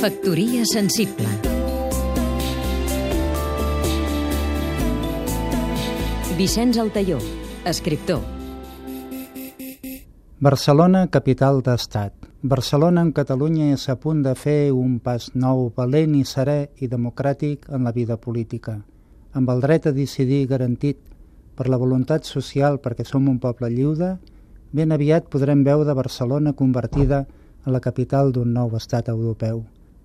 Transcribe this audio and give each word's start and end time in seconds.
Factoria 0.00 0.62
sensible 0.64 1.28
Vicenç 6.38 6.78
Altaió, 6.80 7.18
escriptor 7.68 8.22
Barcelona, 10.40 11.02
capital 11.12 11.60
d'estat. 11.60 12.14
Barcelona 12.40 13.02
en 13.04 13.10
Catalunya 13.12 13.74
és 13.74 13.84
a 13.92 13.98
punt 14.00 14.22
de 14.24 14.32
fer 14.32 14.72
un 14.72 14.94
pas 15.04 15.26
nou, 15.34 15.66
valent 15.76 16.14
i 16.16 16.24
serè 16.24 16.70
i 16.80 16.88
democràtic 16.88 17.68
en 17.68 17.84
la 17.84 17.92
vida 17.92 18.16
política, 18.16 18.78
amb 19.36 19.52
el 19.52 19.60
dret 19.60 19.90
a 19.90 19.92
decidir 19.92 20.46
garantit 20.48 21.02
per 21.60 21.68
la 21.68 21.76
voluntat 21.76 22.24
social 22.24 22.80
perquè 22.80 23.04
som 23.04 23.28
un 23.28 23.36
poble 23.36 23.68
lliure, 23.68 24.14
ben 24.72 24.96
aviat 24.96 25.28
podrem 25.28 25.60
veure 25.68 25.92
Barcelona 25.92 26.54
convertida 26.56 27.26
en 27.66 27.76
la 27.76 27.84
capital 27.84 28.32
d'un 28.32 28.56
nou 28.56 28.72
estat 28.80 29.12
europeu. 29.12 29.60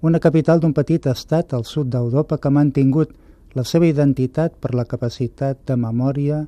Una 0.05 0.19
capital 0.21 0.59
d'un 0.61 0.73
petit 0.77 1.07
estat 1.09 1.53
al 1.57 1.63
sud 1.65 1.87
d'Europa 1.89 2.37
que 2.37 2.49
ha 2.51 2.53
mantingut 2.53 3.13
la 3.57 3.63
seva 3.65 3.87
identitat 3.89 4.53
per 4.61 4.75
la 4.77 4.83
capacitat 4.85 5.63
de 5.65 5.77
memòria, 5.81 6.43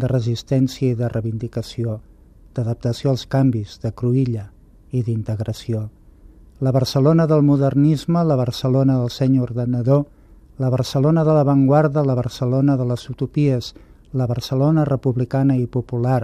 de 0.00 0.08
resistència 0.08 0.94
i 0.94 0.96
de 0.96 1.10
reivindicació, 1.12 1.98
d'adaptació 2.56 3.10
als 3.12 3.26
canvis, 3.34 3.74
de 3.82 3.90
cruïlla 3.92 4.46
i 4.88 5.02
d'integració. 5.04 5.82
La 6.64 6.72
Barcelona 6.72 7.26
del 7.28 7.44
modernisme, 7.44 8.24
la 8.24 8.38
Barcelona 8.40 8.96
del 9.02 9.12
seny 9.12 9.36
ordenador, 9.50 10.06
la 10.56 10.72
Barcelona 10.72 11.26
de 11.28 11.36
l'avantguarda, 11.36 12.06
la 12.08 12.16
Barcelona 12.16 12.78
de 12.80 12.88
les 12.88 13.04
utopies, 13.10 13.74
la 14.14 14.30
Barcelona 14.32 14.88
republicana 14.88 15.58
i 15.60 15.66
popular, 15.66 16.22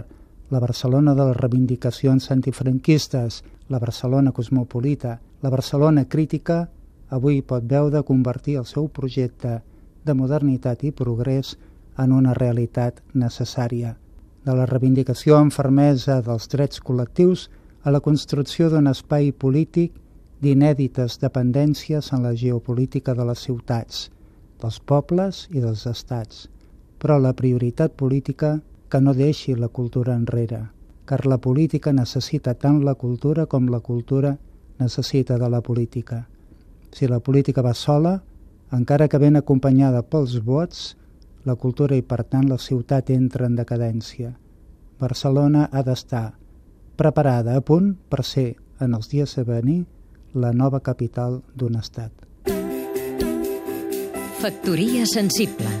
la 0.51 0.59
Barcelona 0.59 1.15
de 1.15 1.25
les 1.29 1.37
reivindicacions 1.37 2.29
antifranquistes, 2.31 3.41
la 3.69 3.79
Barcelona 3.79 4.33
cosmopolita, 4.35 5.19
la 5.41 5.49
Barcelona 5.49 6.03
crítica, 6.05 6.67
avui 7.09 7.41
pot 7.41 7.63
veure 7.63 8.03
convertir 8.03 8.57
el 8.59 8.65
seu 8.67 8.89
projecte 8.91 9.61
de 10.03 10.13
modernitat 10.13 10.83
i 10.83 10.91
progrés 10.91 11.55
en 11.97 12.11
una 12.11 12.33
realitat 12.35 12.99
necessària, 13.13 13.95
de 14.43 14.55
la 14.57 14.65
reivindicació 14.67 15.37
amb 15.39 15.55
fermesa 15.55 16.19
dels 16.25 16.49
drets 16.51 16.83
col·lectius 16.83 17.47
a 17.83 17.93
la 17.95 18.01
construcció 18.03 18.67
d'un 18.69 18.91
espai 18.91 19.31
polític 19.31 19.95
d'inèdites 20.41 21.15
dependències 21.21 22.11
en 22.11 22.25
la 22.27 22.33
geopolítica 22.35 23.15
de 23.15 23.27
les 23.29 23.45
ciutats, 23.47 24.09
dels 24.59 24.81
pobles 24.83 25.45
i 25.51 25.63
dels 25.63 25.85
estats, 25.87 26.49
però 26.99 27.17
la 27.19 27.31
prioritat 27.33 27.95
política 27.95 28.57
que 28.91 28.99
no 28.99 29.13
deixi 29.15 29.55
la 29.55 29.69
cultura 29.71 30.13
enrere, 30.19 30.65
car 31.07 31.23
la 31.25 31.39
política 31.39 31.93
necessita 31.95 32.53
tant 32.59 32.81
la 32.83 32.93
cultura 32.99 33.47
com 33.47 33.69
la 33.71 33.79
cultura 33.79 34.35
necessita 34.79 35.37
de 35.39 35.49
la 35.49 35.61
política. 35.61 36.27
Si 36.91 37.07
la 37.07 37.21
política 37.23 37.63
va 37.63 37.73
sola, 37.73 38.17
encara 38.71 39.07
que 39.07 39.19
ben 39.19 39.39
acompanyada 39.39 40.03
pels 40.03 40.37
vots, 40.43 40.97
la 41.47 41.55
cultura 41.55 41.95
i 41.95 42.03
per 42.03 42.23
tant 42.23 42.49
la 42.49 42.59
ciutat 42.59 43.09
entra 43.09 43.47
en 43.47 43.55
decadència. 43.55 44.33
Barcelona 44.99 45.69
ha 45.71 45.81
d'estar 45.87 46.33
preparada 46.99 47.55
a 47.57 47.63
punt 47.65 47.95
per 48.09 48.25
ser, 48.27 48.51
en 48.79 48.93
els 48.93 49.09
dies 49.09 49.37
a 49.37 49.45
venir, 49.47 49.85
la 50.33 50.51
nova 50.51 50.81
capital 50.83 51.41
d'un 51.55 51.79
estat. 51.79 52.11
Factoria 54.41 55.05
sensible 55.05 55.80